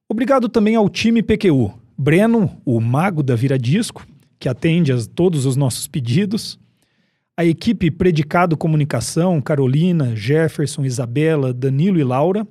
[0.09, 4.03] Obrigado também ao time PQU, Breno, o mago da Viradisco,
[4.39, 6.59] que atende a todos os nossos pedidos,
[7.39, 12.47] a equipe Predicado Comunicação, Carolina, Jefferson, Isabela, Danilo e Laura,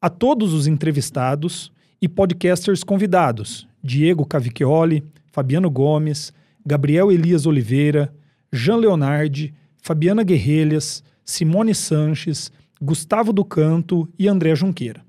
[0.00, 5.02] a todos os entrevistados e podcasters convidados, Diego Cavicchioli,
[5.32, 6.32] Fabiano Gomes,
[6.64, 8.14] Gabriel Elias Oliveira,
[8.52, 9.52] Jean Leonardi,
[9.82, 15.04] Fabiana Guerrelhas, Simone Sanches, Gustavo do Canto e André Junqueira.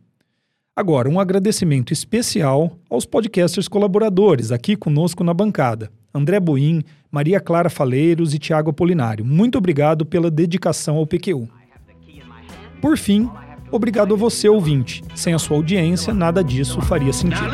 [0.76, 5.92] Agora, um agradecimento especial aos podcasters colaboradores aqui conosco na bancada.
[6.16, 9.26] André Boim, Maria Clara Faleiros e Tiago Apolinário.
[9.26, 11.50] Muito obrigado pela dedicação ao PQU.
[12.82, 13.30] Por fim,
[13.70, 15.04] obrigado a você, ouvinte.
[15.14, 17.50] Sem a sua audiência, nada disso faria sentido.